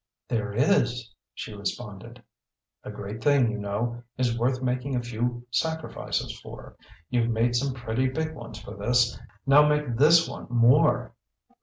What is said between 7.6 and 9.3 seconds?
pretty big ones for this,